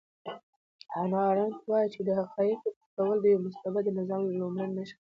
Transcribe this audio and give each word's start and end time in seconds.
هانا 0.93 1.19
ارنټ 1.31 1.57
وایي 1.69 1.87
چې 1.93 1.99
د 2.07 2.09
حقایقو 2.19 2.67
پټول 2.81 3.17
د 3.21 3.25
یو 3.33 3.39
مستبد 3.45 3.85
نظام 3.99 4.21
لومړنۍ 4.39 4.69
نښه 4.77 4.89
ده. 4.97 4.99